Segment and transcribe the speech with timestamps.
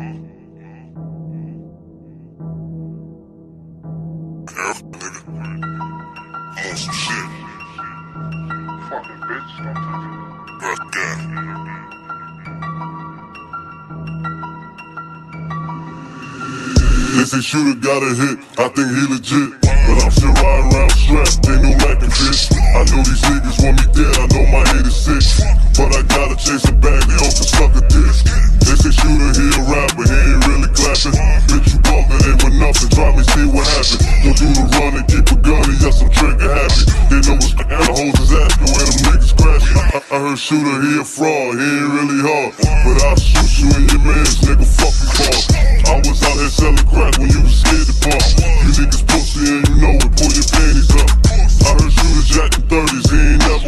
[4.58, 4.78] I'm
[6.58, 7.28] on some shit.
[8.90, 9.52] Fucking bitch,
[17.42, 19.62] shooter got a hit, I think he legit.
[19.62, 21.77] But I'm still riding around strapped,
[30.98, 31.46] clapping.
[31.48, 33.98] Bitch, you talking ain't with nothing, try me, see what happen.
[34.24, 36.84] Go do the run and keep a gun, and yes, I'm trigger happy.
[37.10, 39.78] They know and the hoes is asking where them niggas crashing.
[39.78, 42.52] I, I heard shooter, he a fraud, he ain't really hard.
[42.58, 45.27] But I'll shoot you in your mans, nigga, fuck you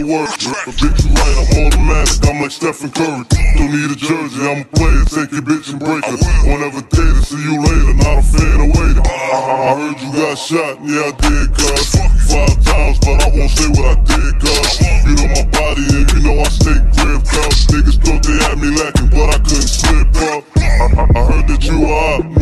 [0.09, 3.23] never bitch, right, I'm automatic, I'm like Stephen Curry.
[3.29, 6.17] Don't need a jersey, I'm a player, take your bitch and break her.
[6.49, 9.05] Won't ever date her, see you later, not a fan of waiting.
[9.05, 11.93] I heard you got shot, yeah, I did, cuz.
[12.25, 14.81] Five times, but I won't say what I did, cuz.
[15.05, 17.69] You know my body and you know I stay grip, cuz.
[17.69, 20.43] Niggas thought they had me lacking, but I couldn't slip up.
[20.57, 22.38] I, I, I heard that you are,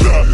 [0.00, 0.24] shot.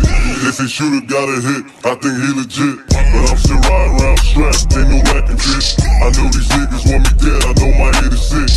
[0.46, 2.76] They say shooter got a hit, I think he legit.
[2.86, 5.68] But I'm still riding around strapped, ain't no lacking bitch.
[5.82, 8.50] I know these niggas want me dead, I know my hate is sick.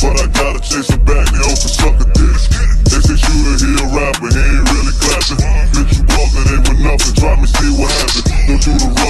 [0.00, 2.38] But I gotta chase a bag, they hope to suck a dick.
[2.88, 5.40] They say shooter, he a rapper, he ain't really clapping.
[5.74, 8.24] Bitch, you talking ain't with nothing, try me, see what happens.
[8.48, 9.03] Don't do the